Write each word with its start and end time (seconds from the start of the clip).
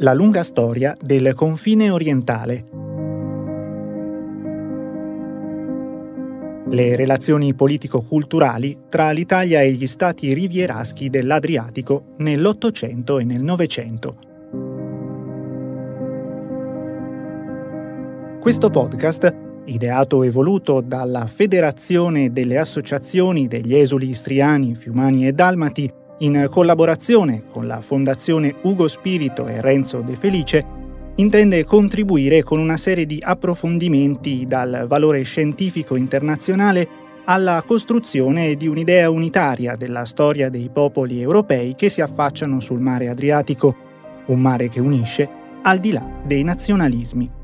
La 0.00 0.12
lunga 0.12 0.42
storia 0.42 0.94
del 1.00 1.32
confine 1.32 1.88
orientale. 1.88 2.64
Le 6.68 6.96
relazioni 6.96 7.54
politico-culturali 7.54 8.76
tra 8.90 9.10
l'Italia 9.12 9.62
e 9.62 9.72
gli 9.72 9.86
stati 9.86 10.34
rivieraschi 10.34 11.08
dell'Adriatico 11.08 12.12
nell'Ottocento 12.18 13.18
e 13.18 13.24
nel 13.24 13.40
Novecento. 13.40 14.18
Questo 18.38 18.68
podcast, 18.68 19.34
ideato 19.64 20.22
e 20.22 20.30
voluto 20.30 20.82
dalla 20.82 21.26
Federazione 21.26 22.32
delle 22.32 22.58
Associazioni 22.58 23.48
degli 23.48 23.74
Esuli 23.74 24.10
Istriani, 24.10 24.74
Fiumani 24.74 25.26
e 25.26 25.32
Dalmati, 25.32 25.90
in 26.18 26.46
collaborazione 26.50 27.44
con 27.50 27.66
la 27.66 27.80
Fondazione 27.80 28.54
Ugo 28.62 28.88
Spirito 28.88 29.46
e 29.46 29.60
Renzo 29.60 30.00
De 30.00 30.16
Felice, 30.16 30.64
intende 31.16 31.64
contribuire 31.64 32.42
con 32.42 32.58
una 32.58 32.76
serie 32.76 33.06
di 33.06 33.18
approfondimenti 33.22 34.46
dal 34.46 34.84
valore 34.86 35.22
scientifico 35.22 35.96
internazionale 35.96 37.04
alla 37.24 37.62
costruzione 37.66 38.54
di 38.54 38.68
un'idea 38.68 39.10
unitaria 39.10 39.74
della 39.74 40.04
storia 40.04 40.48
dei 40.48 40.70
popoli 40.72 41.20
europei 41.20 41.74
che 41.74 41.88
si 41.88 42.00
affacciano 42.00 42.60
sul 42.60 42.80
mare 42.80 43.08
Adriatico, 43.08 43.74
un 44.26 44.40
mare 44.40 44.68
che 44.68 44.80
unisce 44.80 45.28
al 45.62 45.80
di 45.80 45.92
là 45.92 46.06
dei 46.24 46.44
nazionalismi. 46.44 47.35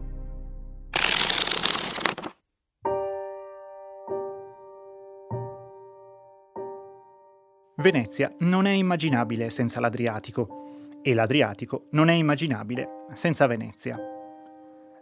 Venezia 7.82 8.32
non 8.38 8.66
è 8.66 8.70
immaginabile 8.70 9.50
senza 9.50 9.80
l'Adriatico 9.80 11.00
e 11.02 11.14
l'Adriatico 11.14 11.86
non 11.90 12.10
è 12.10 12.12
immaginabile 12.12 13.06
senza 13.14 13.48
Venezia. 13.48 13.98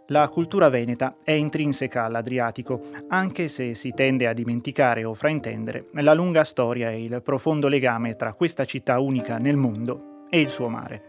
La 0.07 0.27
cultura 0.29 0.67
veneta 0.67 1.17
è 1.23 1.31
intrinseca 1.31 2.05
all'Adriatico, 2.05 2.81
anche 3.09 3.49
se 3.49 3.75
si 3.75 3.91
tende 3.93 4.25
a 4.25 4.33
dimenticare 4.33 5.03
o 5.03 5.13
fraintendere 5.13 5.89
la 5.91 6.15
lunga 6.15 6.43
storia 6.43 6.89
e 6.89 7.03
il 7.03 7.21
profondo 7.21 7.67
legame 7.67 8.15
tra 8.15 8.33
questa 8.33 8.65
città 8.65 8.99
unica 8.99 9.37
nel 9.37 9.57
mondo 9.57 10.25
e 10.31 10.39
il 10.39 10.49
suo 10.49 10.67
mare. 10.67 11.03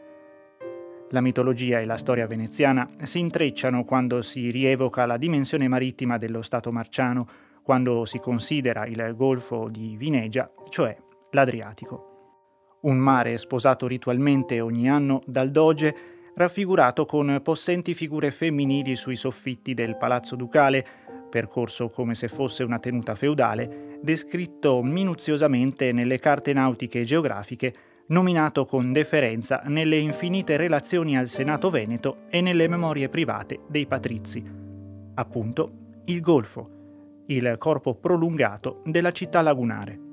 La 1.09 1.23
mitologia 1.23 1.81
e 1.81 1.87
la 1.87 1.97
storia 1.97 2.27
veneziana 2.27 2.87
si 3.05 3.19
intrecciano 3.19 3.85
quando 3.85 4.21
si 4.21 4.51
rievoca 4.51 5.07
la 5.07 5.17
dimensione 5.17 5.69
marittima 5.69 6.19
dello 6.19 6.43
Stato 6.43 6.71
marciano, 6.71 7.27
quando 7.63 8.05
si 8.05 8.19
considera 8.19 8.85
il 8.85 9.15
golfo 9.17 9.69
di 9.71 9.97
Vinegia, 9.97 10.51
cioè 10.69 10.95
l'Adriatico. 11.33 12.79
Un 12.83 12.97
mare 12.97 13.37
sposato 13.39 13.87
ritualmente 13.87 14.61
ogni 14.61 14.89
anno 14.89 15.23
dal 15.27 15.51
doge, 15.51 15.95
raffigurato 16.35 17.05
con 17.05 17.41
possenti 17.43 17.95
figure 17.95 18.31
femminili 18.31 18.97
sui 18.97 19.17
soffitti 19.17 19.75
del 19.75 19.97
palazzo 19.97 20.35
ducale, 20.35 20.85
percorso 21.31 21.91
come 21.91 22.15
se 22.15 22.29
fosse 22.29 22.65
una 22.65 22.79
tenuta 22.79 23.15
feudale, 23.15 23.99
descritto 24.03 24.83
minuziosamente 24.83 25.93
nelle 25.93 26.19
carte 26.19 26.53
nautiche 26.53 27.01
e 27.01 27.05
geografiche, 27.05 27.75
nominato 28.09 28.67
con 28.67 28.93
deferenza 28.93 29.63
nelle 29.67 29.97
infinite 29.97 30.57
relazioni 30.57 31.17
al 31.17 31.29
Senato 31.29 31.71
Veneto 31.71 32.25
e 32.29 32.41
nelle 32.41 32.69
memorie 32.69 33.09
private 33.09 33.61
dei 33.69 33.87
patrizi. 33.87 34.45
Appunto, 35.15 35.73
il 36.07 36.21
Golfo, 36.21 37.25
il 37.27 37.55
corpo 37.59 37.95
prolungato 37.95 38.83
della 38.85 39.13
città 39.13 39.41
lagunare. 39.41 40.12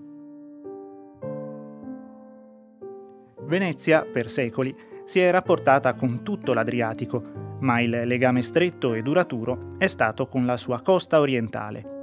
Venezia, 3.49 4.05
per 4.05 4.29
secoli, 4.29 4.73
si 5.05 5.19
è 5.19 5.31
rapportata 5.31 5.95
con 5.95 6.21
tutto 6.21 6.53
l'Adriatico, 6.53 7.57
ma 7.61 7.81
il 7.81 8.03
legame 8.05 8.43
stretto 8.43 8.93
e 8.93 9.01
duraturo 9.01 9.73
è 9.79 9.87
stato 9.87 10.27
con 10.27 10.45
la 10.45 10.55
sua 10.55 10.81
costa 10.81 11.19
orientale. 11.19 11.97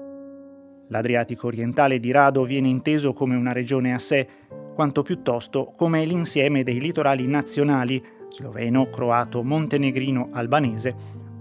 L'Adriatico 0.88 1.46
orientale 1.46 2.00
di 2.00 2.10
rado 2.10 2.42
viene 2.42 2.66
inteso 2.66 3.12
come 3.12 3.36
una 3.36 3.52
regione 3.52 3.94
a 3.94 3.98
sé, 3.98 4.28
quanto 4.74 5.02
piuttosto 5.02 5.72
come 5.76 6.04
l'insieme 6.04 6.64
dei 6.64 6.80
litorali 6.80 7.28
nazionali 7.28 8.02
sloveno, 8.28 8.84
croato, 8.86 9.44
montenegrino, 9.44 10.30
albanese 10.32 10.94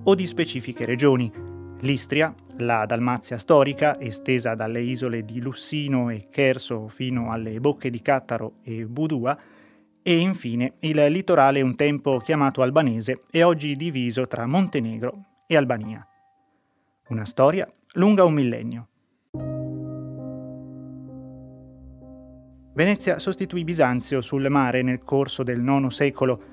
o 0.03 0.13
di 0.13 0.27
specifiche 0.27 0.85
regioni. 0.85 1.31
L'Istria, 1.79 2.33
la 2.59 2.85
Dalmazia 2.85 3.39
storica, 3.39 3.99
estesa 3.99 4.53
dalle 4.53 4.81
isole 4.81 5.25
di 5.25 5.41
Lussino 5.41 6.11
e 6.11 6.27
Cherso 6.29 6.87
fino 6.89 7.31
alle 7.31 7.59
bocche 7.59 7.89
di 7.89 8.01
Cattaro 8.03 8.57
e 8.63 8.85
Budua, 8.85 9.37
e 10.07 10.19
infine 10.19 10.73
il 10.81 11.03
litorale 11.07 11.61
un 11.61 11.75
tempo 11.75 12.19
chiamato 12.19 12.61
albanese 12.61 13.23
e 13.31 13.41
oggi 13.41 13.75
diviso 13.75 14.27
tra 14.27 14.45
Montenegro 14.45 15.23
e 15.47 15.57
Albania. 15.57 16.07
Una 17.07 17.25
storia 17.25 17.67
lunga 17.93 18.23
un 18.23 18.33
millennio. 18.35 18.87
Venezia 22.75 23.17
sostituì 23.17 23.63
Bisanzio 23.63 24.21
sul 24.21 24.47
mare 24.47 24.83
nel 24.83 25.01
corso 25.03 25.41
del 25.41 25.63
IX 25.63 25.87
secolo. 25.87 26.43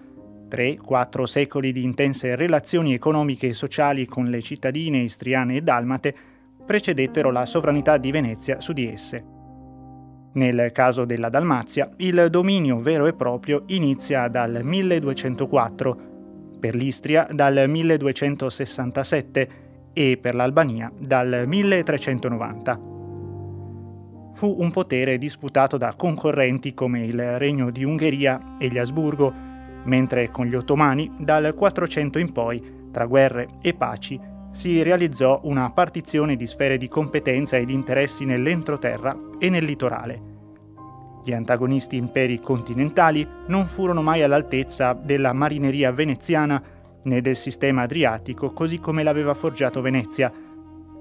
Tre, 0.49 0.79
quattro 0.79 1.27
secoli 1.27 1.73
di 1.73 1.85
intense 1.85 2.35
relazioni 2.37 2.95
economiche 2.95 3.49
e 3.49 3.53
sociali 3.53 4.07
con 4.07 4.31
le 4.31 4.41
cittadine 4.41 5.01
istriane 5.01 5.57
e 5.57 5.61
dalmate 5.61 6.15
precedettero 6.65 7.31
la 7.31 7.45
sovranità 7.45 7.99
di 7.99 8.11
Venezia 8.13 8.63
su 8.63 8.73
di 8.73 8.87
esse. 8.87 9.42
Nel 10.35 10.73
caso 10.73 11.05
della 11.05 11.29
Dalmazia, 11.29 11.91
il 11.97 12.29
dominio 12.31 12.81
vero 12.81 13.07
e 13.07 13.13
proprio 13.13 13.65
inizia 13.67 14.29
dal 14.29 14.61
1204, 14.63 16.11
per 16.59 16.75
l'Istria 16.75 17.27
dal 17.31 17.65
1267 17.69 19.49
e 19.93 20.19
per 20.21 20.35
l'Albania 20.35 20.91
dal 20.97 21.45
1390. 21.47 22.81
Fu 24.35 24.57
un 24.59 24.71
potere 24.71 25.19
disputato 25.19 25.77
da 25.77 25.93
concorrenti 25.95 26.73
come 26.73 27.05
il 27.05 27.37
Regno 27.39 27.71
di 27.71 27.85
Ungheria 27.85 28.57
e 28.59 28.69
gli 28.69 28.79
Asburgo, 28.79 29.33
mentre 29.85 30.31
con 30.31 30.47
gli 30.47 30.55
Ottomani 30.55 31.13
dal 31.19 31.53
400 31.55 32.19
in 32.19 32.33
poi, 32.33 32.89
tra 32.91 33.05
guerre 33.07 33.49
e 33.61 33.75
paci, 33.75 34.19
si 34.53 34.83
realizzò 34.83 35.41
una 35.45 35.71
partizione 35.71 36.37
di 36.37 36.47
sfere 36.47 36.77
di 36.77 36.89
competenza 36.89 37.57
e 37.57 37.65
di 37.65 37.73
interessi 37.73 38.25
nell'entroterra 38.25 39.17
e 39.39 39.49
nel 39.49 39.65
litorale. 39.65 40.31
Gli 41.25 41.33
antagonisti 41.33 41.97
imperi 41.97 42.41
continentali 42.41 43.27
non 43.47 43.67
furono 43.67 44.03
mai 44.03 44.23
all'altezza 44.23 44.93
della 44.93 45.33
marineria 45.33 45.93
veneziana 45.93 46.63
né 47.05 47.21
del 47.21 47.37
sistema 47.37 47.83
adriatico 47.83 48.53
così 48.53 48.79
come 48.79 49.03
l'aveva 49.03 49.35
forgiato 49.35 49.81
Venezia, 49.81 50.33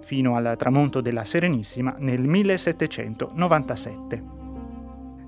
fino 0.01 0.35
al 0.35 0.56
tramonto 0.57 1.01
della 1.01 1.23
Serenissima 1.23 1.95
nel 2.00 2.22
1797. 2.22 4.23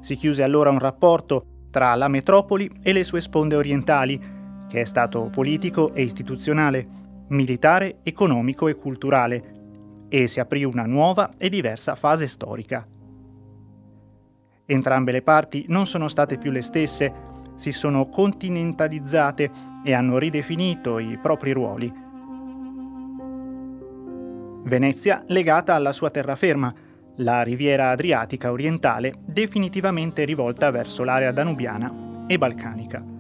Si 0.02 0.16
chiuse 0.16 0.44
allora 0.44 0.70
un 0.70 0.80
rapporto 0.80 1.46
tra 1.70 1.96
la 1.96 2.08
metropoli 2.08 2.70
e 2.82 2.94
le 2.94 3.04
sue 3.04 3.22
sponde 3.22 3.56
orientali, 3.56 4.20
che 4.68 4.82
è 4.82 4.84
stato 4.84 5.30
politico 5.32 5.94
e 5.94 6.04
istituzionale, 6.04 7.02
militare, 7.30 8.00
economico 8.04 8.68
e 8.68 8.76
culturale, 8.76 9.52
e 10.10 10.28
si 10.28 10.40
aprì 10.40 10.64
una 10.64 10.86
nuova 10.86 11.32
e 11.38 11.50
diversa 11.50 11.96
fase 11.96 12.28
storica. 12.28 12.88
Entrambe 14.66 15.12
le 15.12 15.22
parti 15.22 15.66
non 15.70 15.86
sono 15.86 16.08
state 16.08 16.38
più 16.38 16.52
le 16.52 16.62
stesse, 16.62 17.14
si 17.56 17.72
sono 17.72 18.08
continentalizzate 18.08 19.52
e 19.84 19.94
hanno 19.94 20.18
ridefinito 20.18 21.00
i 21.00 21.18
propri 21.22 21.52
ruoli. 21.52 21.92
Venezia 24.66 25.24
legata 25.28 25.76
alla 25.76 25.92
sua 25.92 26.10
terraferma, 26.10 26.74
la 27.18 27.44
riviera 27.44 27.90
adriatica 27.90 28.52
orientale 28.52 29.14
definitivamente 29.26 30.24
rivolta 30.24 30.72
verso 30.72 31.04
l'area 31.04 31.32
danubiana 31.32 32.26
e 32.28 32.38
balcanica. 32.38 33.13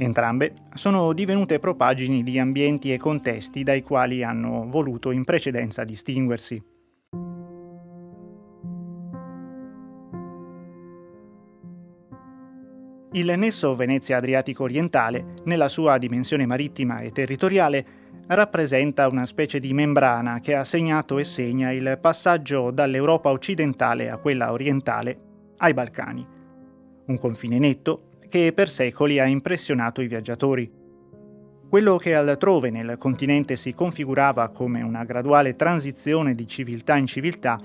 Entrambe 0.00 0.54
sono 0.74 1.12
divenute 1.12 1.58
propagini 1.58 2.22
di 2.22 2.38
ambienti 2.38 2.92
e 2.92 2.98
contesti 2.98 3.64
dai 3.64 3.82
quali 3.82 4.22
hanno 4.22 4.68
voluto 4.68 5.10
in 5.10 5.24
precedenza 5.24 5.82
distinguersi. 5.82 6.62
Il 13.12 13.34
nesso 13.36 13.74
Venezia-Adriatico 13.74 14.62
orientale, 14.62 15.34
nella 15.44 15.68
sua 15.68 15.98
dimensione 15.98 16.46
marittima 16.46 17.00
e 17.00 17.10
territoriale, 17.10 17.86
rappresenta 18.28 19.08
una 19.08 19.26
specie 19.26 19.58
di 19.58 19.72
membrana 19.72 20.38
che 20.38 20.54
ha 20.54 20.62
segnato 20.62 21.18
e 21.18 21.24
segna 21.24 21.72
il 21.72 21.98
passaggio 22.00 22.70
dall'Europa 22.70 23.30
occidentale 23.30 24.10
a 24.10 24.18
quella 24.18 24.52
orientale 24.52 25.18
ai 25.56 25.74
Balcani. 25.74 26.24
Un 27.06 27.18
confine 27.18 27.58
netto 27.58 28.07
che 28.28 28.52
per 28.52 28.68
secoli 28.68 29.18
ha 29.18 29.26
impressionato 29.26 30.02
i 30.02 30.06
viaggiatori. 30.06 30.70
Quello 31.68 31.96
che 31.96 32.14
altrove 32.14 32.70
nel 32.70 32.96
continente 32.98 33.56
si 33.56 33.74
configurava 33.74 34.48
come 34.48 34.82
una 34.82 35.04
graduale 35.04 35.54
transizione 35.54 36.34
di 36.34 36.46
civiltà 36.46 36.96
in 36.96 37.06
civiltà, 37.06 37.58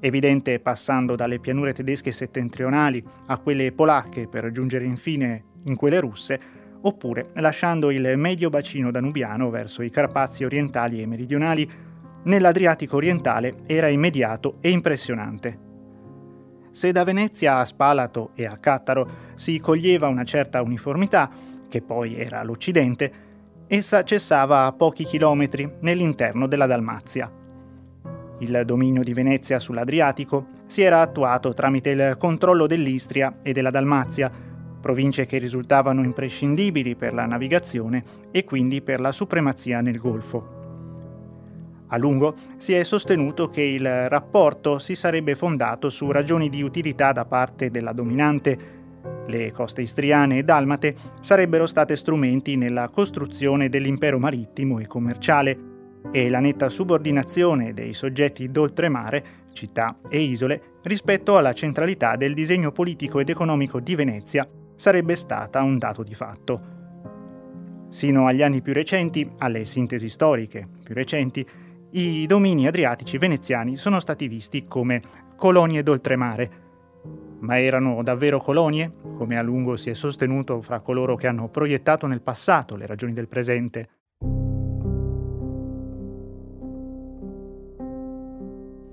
evidente 0.00 0.58
passando 0.60 1.14
dalle 1.14 1.38
pianure 1.40 1.72
tedesche 1.72 2.12
settentrionali 2.12 3.04
a 3.26 3.38
quelle 3.38 3.72
polacche 3.72 4.28
per 4.28 4.50
giungere 4.50 4.86
infine 4.86 5.44
in 5.64 5.76
quelle 5.76 6.00
russe, 6.00 6.40
oppure 6.80 7.30
lasciando 7.34 7.90
il 7.90 8.16
medio 8.16 8.48
bacino 8.48 8.90
danubiano 8.90 9.50
verso 9.50 9.82
i 9.82 9.90
Carpazi 9.90 10.44
orientali 10.44 11.02
e 11.02 11.06
meridionali, 11.06 11.70
nell'Adriatico 12.24 12.96
orientale 12.96 13.58
era 13.66 13.88
immediato 13.88 14.56
e 14.60 14.70
impressionante. 14.70 15.69
Se 16.72 16.92
da 16.92 17.02
Venezia 17.02 17.58
a 17.58 17.64
Spalato 17.64 18.30
e 18.34 18.46
a 18.46 18.56
Cattaro 18.56 19.08
si 19.34 19.58
coglieva 19.58 20.06
una 20.06 20.24
certa 20.24 20.62
uniformità, 20.62 21.28
che 21.68 21.82
poi 21.82 22.16
era 22.16 22.42
l'Occidente, 22.42 23.12
essa 23.66 24.04
cessava 24.04 24.66
a 24.66 24.72
pochi 24.72 25.04
chilometri 25.04 25.70
nell'interno 25.80 26.46
della 26.46 26.66
Dalmazia. 26.66 27.30
Il 28.38 28.62
dominio 28.64 29.02
di 29.02 29.12
Venezia 29.12 29.58
sull'Adriatico 29.58 30.46
si 30.66 30.82
era 30.82 31.00
attuato 31.00 31.52
tramite 31.54 31.90
il 31.90 32.16
controllo 32.18 32.66
dell'Istria 32.66 33.38
e 33.42 33.52
della 33.52 33.70
Dalmazia, 33.70 34.30
province 34.80 35.26
che 35.26 35.38
risultavano 35.38 36.02
imprescindibili 36.02 36.94
per 36.94 37.12
la 37.12 37.26
navigazione 37.26 38.02
e 38.30 38.44
quindi 38.44 38.80
per 38.80 39.00
la 39.00 39.12
supremazia 39.12 39.80
nel 39.80 39.98
Golfo. 39.98 40.59
A 41.92 41.96
lungo 41.96 42.34
si 42.58 42.72
è 42.72 42.84
sostenuto 42.84 43.48
che 43.48 43.62
il 43.62 44.08
rapporto 44.08 44.78
si 44.78 44.94
sarebbe 44.94 45.34
fondato 45.34 45.88
su 45.88 46.10
ragioni 46.10 46.48
di 46.48 46.62
utilità 46.62 47.12
da 47.12 47.24
parte 47.24 47.70
della 47.70 47.92
dominante. 47.92 48.78
Le 49.26 49.50
coste 49.50 49.82
istriane 49.82 50.38
e 50.38 50.42
dalmate 50.44 50.94
sarebbero 51.20 51.66
state 51.66 51.96
strumenti 51.96 52.56
nella 52.56 52.88
costruzione 52.88 53.68
dell'impero 53.68 54.18
marittimo 54.18 54.78
e 54.78 54.86
commerciale 54.86 55.58
e 56.12 56.30
la 56.30 56.40
netta 56.40 56.68
subordinazione 56.68 57.74
dei 57.74 57.92
soggetti 57.92 58.46
d'oltremare, 58.46 59.24
città 59.52 59.98
e 60.08 60.20
isole, 60.20 60.78
rispetto 60.82 61.36
alla 61.36 61.52
centralità 61.52 62.14
del 62.16 62.34
disegno 62.34 62.70
politico 62.70 63.18
ed 63.18 63.28
economico 63.28 63.80
di 63.80 63.94
Venezia 63.96 64.48
sarebbe 64.76 65.16
stata 65.16 65.60
un 65.62 65.76
dato 65.76 66.02
di 66.02 66.14
fatto. 66.14 66.78
Sino 67.90 68.26
agli 68.26 68.42
anni 68.42 68.62
più 68.62 68.72
recenti, 68.72 69.28
alle 69.38 69.64
sintesi 69.64 70.08
storiche 70.08 70.68
più 70.82 70.94
recenti, 70.94 71.44
i 71.92 72.24
domini 72.26 72.68
adriatici 72.68 73.18
veneziani 73.18 73.76
sono 73.76 73.98
stati 73.98 74.28
visti 74.28 74.66
come 74.66 75.02
colonie 75.36 75.82
d'oltremare. 75.82 76.50
Ma 77.40 77.58
erano 77.58 78.02
davvero 78.02 78.38
colonie, 78.38 78.92
come 79.16 79.38
a 79.38 79.42
lungo 79.42 79.76
si 79.76 79.90
è 79.90 79.94
sostenuto 79.94 80.60
fra 80.60 80.80
coloro 80.80 81.16
che 81.16 81.26
hanno 81.26 81.48
proiettato 81.48 82.06
nel 82.06 82.20
passato 82.20 82.76
le 82.76 82.86
ragioni 82.86 83.12
del 83.12 83.28
presente? 83.28 83.88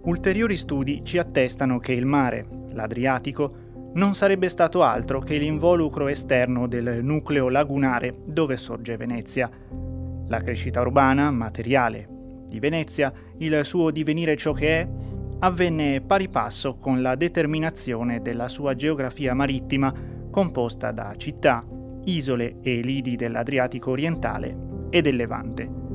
Ulteriori 0.03 0.55
studi 0.55 1.01
ci 1.03 1.17
attestano 1.17 1.79
che 1.79 1.91
il 1.91 2.05
mare, 2.05 2.47
l'Adriatico, 2.71 3.65
non 3.93 4.15
sarebbe 4.15 4.47
stato 4.47 4.81
altro 4.81 5.19
che 5.19 5.37
l'involucro 5.37 6.07
esterno 6.07 6.67
del 6.67 7.03
nucleo 7.03 7.49
lagunare 7.49 8.15
dove 8.25 8.55
sorge 8.55 8.95
Venezia. 8.95 9.49
La 10.29 10.41
crescita 10.41 10.79
urbana, 10.81 11.29
materiale, 11.29 12.16
di 12.57 12.59
Venezia, 12.59 13.13
il 13.37 13.63
suo 13.63 13.91
divenire 13.91 14.35
ciò 14.35 14.51
che 14.51 14.79
è, 14.79 14.87
avvenne 15.39 16.01
pari 16.01 16.27
passo 16.27 16.77
con 16.77 17.01
la 17.01 17.15
determinazione 17.15 18.21
della 18.21 18.47
sua 18.47 18.75
geografia 18.75 19.35
marittima 19.35 19.93
composta 20.31 20.91
da 20.91 21.13
città, 21.15 21.61
isole 22.05 22.57
e 22.61 22.81
lidi 22.81 23.15
dell'Adriatico 23.15 23.91
orientale 23.91 24.55
e 24.89 25.01
del 25.01 25.15
Levante. 25.15 25.85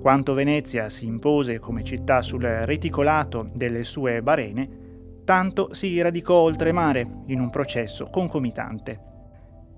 Quanto 0.00 0.34
Venezia 0.34 0.88
si 0.88 1.06
impose 1.06 1.58
come 1.58 1.82
città 1.82 2.22
sul 2.22 2.42
reticolato 2.42 3.50
delle 3.54 3.82
sue 3.84 4.22
barene, 4.22 4.82
tanto 5.24 5.72
si 5.72 6.00
radicò 6.00 6.34
oltremare 6.34 7.22
in 7.26 7.40
un 7.40 7.50
processo 7.50 8.08
concomitante. 8.10 9.13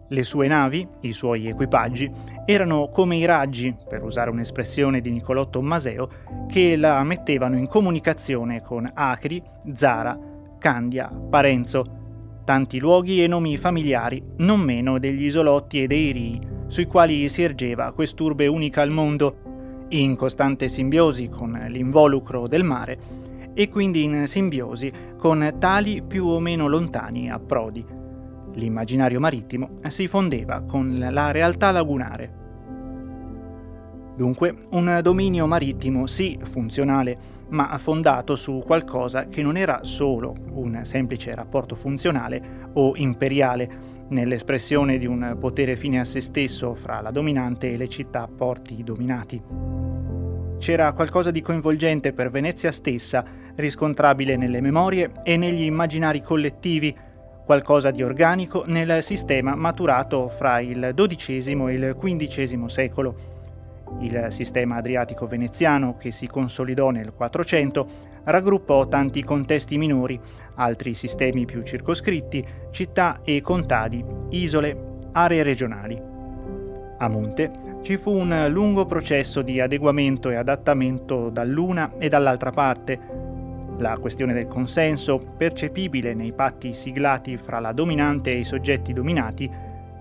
Le 0.09 0.23
sue 0.23 0.47
navi, 0.47 0.87
i 1.01 1.13
suoi 1.13 1.49
equipaggi, 1.49 2.11
erano 2.45 2.89
come 2.91 3.17
i 3.17 3.25
raggi, 3.25 3.75
per 3.89 4.05
usare 4.05 4.31
un'espressione 4.31 5.01
di 5.01 5.11
Niccolò 5.11 5.49
Tommaseo, 5.49 6.09
che 6.47 6.77
la 6.77 7.03
mettevano 7.03 7.57
in 7.57 7.67
comunicazione 7.67 8.63
con 8.63 8.89
Acri, 8.95 9.43
Zara, 9.75 10.17
Candia, 10.59 11.09
Parenzo, 11.09 11.85
tanti 12.45 12.79
luoghi 12.79 13.23
e 13.23 13.27
nomi 13.27 13.57
familiari, 13.57 14.23
non 14.37 14.61
meno 14.61 14.99
degli 14.99 15.25
isolotti 15.25 15.83
e 15.83 15.87
dei 15.89 16.13
rii, 16.13 16.41
sui 16.69 16.87
quali 16.87 17.29
si 17.29 17.43
ergeva 17.43 17.93
quest'urbe 17.93 18.47
unica 18.47 18.83
al 18.83 18.91
mondo, 18.91 19.87
in 19.89 20.15
costante 20.15 20.69
simbiosi 20.69 21.29
con 21.29 21.53
l'involucro 21.69 22.47
del 22.47 22.65
mare 22.65 22.99
e 23.55 23.69
quindi 23.69 24.03
in 24.03 24.27
simbiosi 24.27 24.93
con 25.17 25.55
tali 25.59 26.03
più 26.03 26.27
o 26.27 26.41
meno 26.41 26.69
lontani 26.69 27.31
approdi 27.31 27.96
l'immaginario 28.57 29.21
marittimo 29.21 29.79
si 29.89 30.09
fondeva 30.09 30.63
con 30.63 30.97
la 31.11 31.31
realtà 31.31 31.71
lagunare. 31.71 32.45
Dunque, 34.17 34.67
un 34.71 35.01
dominio 35.03 35.47
marittimo 35.47 36.07
sì 36.07 36.39
funzionale, 36.43 37.35
ma 37.49 37.77
fondato 37.79 38.35
su 38.35 38.63
qualcosa 38.67 39.29
che 39.29 39.43
non 39.43 39.57
era 39.57 39.81
solo 39.85 40.35
un 40.53 40.81
semplice 40.85 41.35
rapporto 41.35 41.75
funzionale 41.75 42.71
o 42.73 42.97
imperiale, 42.97 43.95
nell'espressione 44.09 44.99
di 44.99 45.07
un 45.07 45.37
potere 45.39 45.77
fine 45.77 46.01
a 46.01 46.05
se 46.05 46.21
stesso 46.21 46.75
fra 46.75 47.01
la 47.01 47.11
dominante 47.11 47.73
e 47.73 47.77
le 47.77 47.89
città 47.89 48.29
porti 48.29 48.83
dominati. 48.83 49.43
C'era 50.59 50.93
qualcosa 50.93 51.31
di 51.31 51.43
coinvolgente 51.43 52.13
per 52.13 52.31
Venezia 52.31 52.73
stessa, 52.73 53.25
riscontrabile 53.57 54.37
nelle 54.37 54.61
memorie 54.61 55.13
e 55.23 55.37
negli 55.37 55.63
immaginari 55.63 56.23
collettivi, 56.23 56.95
qualcosa 57.47 57.93
di 57.93 58.03
organico 58.03 58.65
nel 58.67 59.05
sistema 59.05 59.55
maturato 59.55 60.29
fra 60.29 60.59
il 60.59 60.93
XII 60.95 61.53
e 61.69 61.73
il 61.73 61.97
XV 61.97 62.67
secolo. 62.67 63.35
Il 64.01 64.27
sistema 64.31 64.77
adriatico 64.77 65.29
veneziano, 65.29 65.97
che 65.97 66.11
si 66.11 66.27
consolidò 66.27 66.91
nel 66.91 67.13
400, 67.15 67.89
raggruppò 68.25 68.89
tanti 68.89 69.23
contesti 69.23 69.79
minori, 69.79 70.21
altri 70.57 70.93
sistemi 70.93 71.45
più 71.45 71.63
circoscritti, 71.63 72.45
città 72.73 73.21
e 73.23 73.41
contadi, 73.43 74.05
isole, 74.31 74.77
aree 75.13 75.45
regionali. 75.45 76.03
A 76.99 77.09
monte 77.09 77.79
ci 77.83 77.97
fu 77.97 78.11
un 78.11 78.47
lungo 78.51 78.87
processo 78.87 79.43
di 79.43 79.61
adeguamento 79.61 80.31
e 80.31 80.35
adattamento 80.35 81.31
dall'una 81.31 81.93
e 81.99 82.09
dall'altra 82.09 82.51
parte, 82.51 83.26
la 83.79 83.99
questione 83.99 84.33
del 84.33 84.47
consenso, 84.47 85.19
percepibile 85.19 86.15
nei 86.15 86.33
patti 86.33 86.73
siglati 86.73 87.37
fra 87.37 87.59
la 87.59 87.73
dominante 87.73 88.33
e 88.33 88.39
i 88.39 88.45
soggetti 88.45 88.93
dominati, 88.93 89.51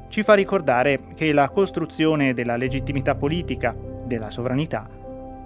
ci 0.08 0.24
fa 0.24 0.34
ricordare 0.34 1.00
che 1.16 1.34
la 1.34 1.50
costruzione 1.50 2.34
della 2.34 2.56
legittimità 2.56 3.16
politica, 3.16 3.76
della 4.06 4.30
sovranità, 4.30 4.88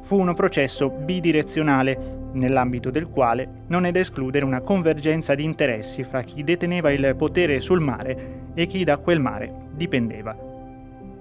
fu 0.01 0.19
un 0.19 0.33
processo 0.33 0.89
bidirezionale 0.89 2.17
nell'ambito 2.33 2.91
del 2.91 3.07
quale 3.07 3.63
non 3.67 3.85
è 3.85 3.91
da 3.91 3.99
escludere 3.99 4.45
una 4.45 4.61
convergenza 4.61 5.33
di 5.33 5.43
interessi 5.43 6.03
fra 6.03 6.21
chi 6.21 6.43
deteneva 6.43 6.91
il 6.91 7.15
potere 7.17 7.59
sul 7.61 7.79
mare 7.79 8.47
e 8.53 8.67
chi 8.67 8.83
da 8.83 8.97
quel 8.97 9.19
mare 9.19 9.51
dipendeva. 9.71 10.37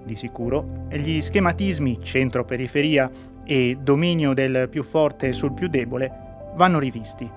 Di 0.03 0.15
sicuro, 0.15 0.87
gli 0.89 1.21
schematismi 1.21 1.99
centro-periferia 2.01 3.09
e 3.43 3.77
dominio 3.81 4.33
del 4.33 4.67
più 4.69 4.83
forte 4.83 5.33
sul 5.33 5.53
più 5.53 5.67
debole 5.67 6.27
vanno 6.55 6.79
rivisti. 6.79 7.29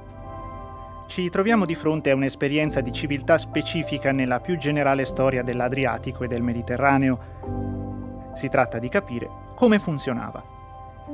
Ci 1.07 1.29
troviamo 1.29 1.67
di 1.67 1.75
fronte 1.75 2.11
a 2.11 2.15
un'esperienza 2.15 2.81
di 2.81 2.93
civiltà 2.93 3.37
specifica 3.37 4.13
nella 4.13 4.41
più 4.41 4.57
generale 4.57 5.05
storia 5.05 5.43
dell'Adriatico 5.43 6.25
e 6.25 6.27
del 6.27 6.43
Mediterraneo. 6.43 8.33
Si 8.35 8.49
tratta 8.49 8.79
di 8.79 8.89
capire 8.89 9.29
come 9.55 9.79
funzionava. 9.79 10.43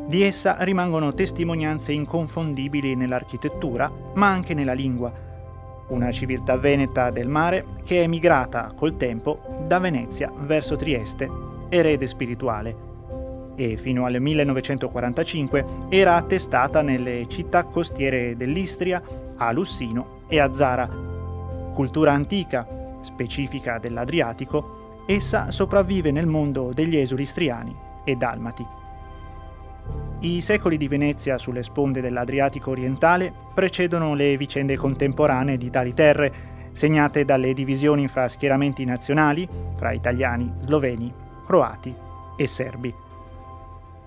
Di 0.06 0.22
essa 0.22 0.56
rimangono 0.60 1.14
testimonianze 1.14 1.92
inconfondibili 1.92 2.94
nell'architettura, 2.94 3.90
ma 4.14 4.28
anche 4.28 4.54
nella 4.54 4.72
lingua. 4.72 5.12
Una 5.88 6.10
civiltà 6.12 6.56
veneta 6.56 7.10
del 7.10 7.28
mare 7.28 7.64
che 7.84 8.04
è 8.04 8.06
migrata 8.06 8.70
col 8.76 8.96
tempo 8.96 9.40
da 9.66 9.78
Venezia 9.78 10.30
verso 10.34 10.76
Trieste, 10.76 11.28
erede 11.68 12.06
spirituale 12.06 12.87
e 13.58 13.76
fino 13.76 14.04
al 14.04 14.20
1945 14.20 15.64
era 15.88 16.14
attestata 16.14 16.80
nelle 16.80 17.26
città 17.26 17.64
costiere 17.64 18.36
dell'Istria, 18.36 19.02
a 19.36 19.50
Lussino 19.50 20.20
e 20.28 20.38
a 20.38 20.52
Zara. 20.52 20.88
Cultura 21.74 22.12
antica, 22.12 22.66
specifica 23.00 23.78
dell'Adriatico, 23.78 25.02
essa 25.06 25.50
sopravvive 25.50 26.12
nel 26.12 26.26
mondo 26.26 26.70
degli 26.72 26.96
esuli 26.96 27.22
istriani 27.22 27.74
e 28.04 28.14
dalmati. 28.14 28.64
I 30.20 30.40
secoli 30.40 30.76
di 30.76 30.86
Venezia 30.86 31.36
sulle 31.36 31.64
sponde 31.64 32.00
dell'Adriatico 32.00 32.70
orientale 32.70 33.32
precedono 33.54 34.14
le 34.14 34.36
vicende 34.36 34.76
contemporanee 34.76 35.56
di 35.56 35.68
tali 35.68 35.94
terre, 35.94 36.32
segnate 36.74 37.24
dalle 37.24 37.52
divisioni 37.54 38.06
fra 38.06 38.28
schieramenti 38.28 38.84
nazionali, 38.84 39.48
fra 39.74 39.90
italiani, 39.90 40.52
sloveni, 40.60 41.12
croati 41.44 41.92
e 42.36 42.46
serbi. 42.46 43.06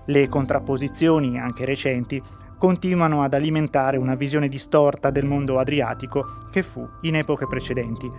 Le 0.06 0.28
contrapposizioni, 0.28 1.38
anche 1.38 1.64
recenti, 1.64 2.22
continuano 2.58 3.22
ad 3.22 3.34
alimentare 3.34 3.96
una 3.96 4.14
visione 4.14 4.48
distorta 4.48 5.10
del 5.10 5.24
mondo 5.24 5.58
adriatico 5.58 6.46
che 6.50 6.62
fu 6.62 6.88
in 7.02 7.16
epoche 7.16 7.46
precedenti. 7.46 8.10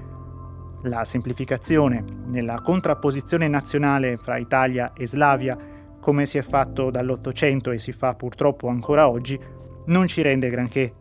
la 0.84 1.06
semplificazione 1.06 2.04
nella 2.25 2.60
contrapposizione 2.62 3.48
nazionale 3.48 4.18
fra 4.18 4.38
Italia 4.38 4.92
e 4.94 5.08
Slavia, 5.08 5.58
come 6.00 6.25
si 6.25 6.38
è 6.38 6.42
fatto 6.42 6.90
dall'Ottocento 6.90 7.72
e 7.72 7.78
si 7.78 7.94
fa 7.94 8.16
purtroppo 8.16 8.68
ancora 8.68 9.10
oggi, 9.10 9.40
non 9.86 10.08
ci 10.08 10.22
rende 10.22 10.50
granché, 10.50 10.94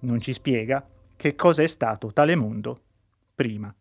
non 0.00 0.20
ci 0.20 0.32
spiega 0.32 0.86
che 1.16 1.34
cosa 1.34 1.62
è 1.62 1.66
stato 1.66 2.12
tale 2.12 2.36
mondo 2.36 2.78
prima. 3.34 3.74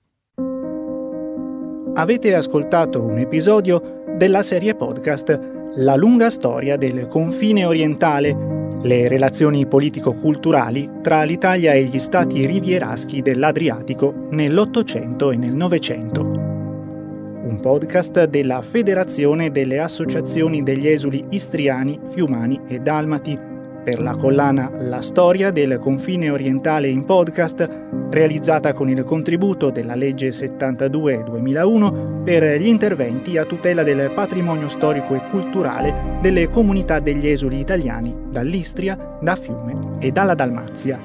Avete 1.96 2.34
ascoltato 2.34 3.04
un 3.04 3.20
episodio 3.20 4.04
della 4.18 4.42
serie 4.42 4.74
podcast 4.74 5.63
La 5.78 5.96
lunga 5.96 6.30
storia 6.30 6.78
del 6.78 7.08
confine 7.08 7.66
orientale, 7.66 8.78
le 8.84 9.08
relazioni 9.08 9.66
politico-culturali 9.66 11.00
tra 11.02 11.24
l'Italia 11.24 11.74
e 11.74 11.86
gli 11.86 11.98
stati 11.98 12.46
rivieraschi 12.46 13.24
dell'Adriatico 13.24 14.28
nell'Ottocento 14.30 15.32
e 15.32 15.36
nel 15.36 15.54
Novecento. 15.54 16.22
Un 16.22 17.58
podcast 17.60 18.26
della 18.26 18.62
Federazione 18.62 19.50
delle 19.50 19.80
Associazioni 19.80 20.62
degli 20.62 20.88
Esuli 20.88 21.26
Istriani, 21.30 22.00
Fiumani 22.08 22.62
e 22.68 22.78
Dalmati 22.78 23.53
per 23.84 24.02
la 24.02 24.16
collana 24.16 24.72
La 24.78 25.02
storia 25.02 25.52
del 25.52 25.78
confine 25.80 26.30
orientale 26.30 26.88
in 26.88 27.04
podcast, 27.04 27.68
realizzata 28.10 28.74
con 28.74 28.90
il 28.90 29.04
contributo 29.04 29.70
della 29.70 29.96
legge 29.96 30.30
72-2001 30.30 32.24
per 32.24 32.60
gli 32.60 32.68
interventi 32.68 33.38
a 33.38 33.46
tutela 33.46 33.84
del 33.84 34.12
patrimonio 34.12 34.70
storico 34.70 35.16
e 35.16 35.22
culturale 35.30 36.18
delle 36.22 36.50
comunità 36.50 37.00
degli 37.00 37.28
esuli 37.28 37.60
italiani 37.60 38.16
dall'Istria, 38.30 39.18
da 39.20 39.36
Fiume 39.36 39.98
e 40.00 40.12
dalla 40.12 40.34
Dalmazia. 40.34 41.00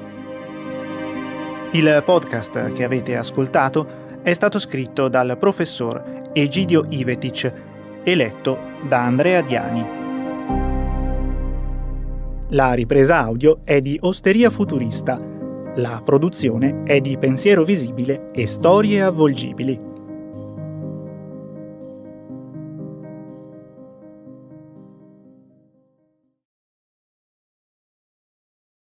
Il 1.71 2.01
podcast 2.05 2.71
che 2.73 2.83
avete 2.83 3.15
ascoltato 3.15 4.07
è 4.23 4.33
stato 4.33 4.57
scritto 4.57 5.07
dal 5.07 5.37
professor 5.37 6.29
Egidio 6.33 6.85
Ivetic 6.89 7.53
e 8.03 8.15
letto 8.15 8.57
da 8.87 9.03
Andrea 9.03 9.41
Diani. 9.41 9.98
La 12.53 12.73
ripresa 12.73 13.19
audio 13.19 13.59
è 13.63 13.79
di 13.79 13.95
Osteria 14.01 14.49
Futurista. 14.49 15.21
La 15.75 16.01
produzione 16.03 16.81
è 16.83 16.99
di 16.99 17.15
Pensiero 17.19 17.63
Visibile 17.63 18.31
e 18.33 18.47
Storie 18.47 19.03
Avvolgibili. 19.03 19.88